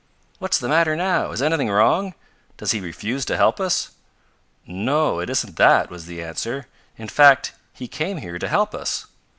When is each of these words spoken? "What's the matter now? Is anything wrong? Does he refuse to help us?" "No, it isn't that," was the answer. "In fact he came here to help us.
"What's 0.39 0.57
the 0.57 0.67
matter 0.67 0.95
now? 0.95 1.29
Is 1.29 1.43
anything 1.43 1.69
wrong? 1.69 2.15
Does 2.57 2.71
he 2.71 2.79
refuse 2.79 3.23
to 3.25 3.37
help 3.37 3.59
us?" 3.59 3.91
"No, 4.65 5.19
it 5.19 5.29
isn't 5.29 5.57
that," 5.57 5.91
was 5.91 6.07
the 6.07 6.23
answer. 6.23 6.65
"In 6.97 7.07
fact 7.07 7.53
he 7.71 7.87
came 7.87 8.17
here 8.17 8.39
to 8.39 8.47
help 8.47 8.73
us. 8.73 9.05